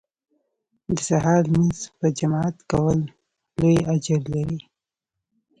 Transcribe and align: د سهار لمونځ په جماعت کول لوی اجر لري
د 0.93 0.97
سهار 1.07 1.41
لمونځ 1.51 1.77
په 1.97 2.07
جماعت 2.19 2.57
کول 2.71 2.99
لوی 3.59 3.77
اجر 3.93 4.21
لري 4.35 4.59